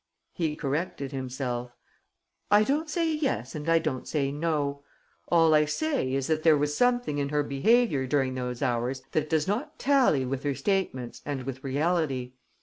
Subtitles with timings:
[0.33, 1.75] He corrected himself:
[2.49, 4.81] "I don't say yes and I don't say no.
[5.27, 9.29] All I say is that there was something in her behaviour during those hours that
[9.29, 12.31] does not tally with her statements and with reality.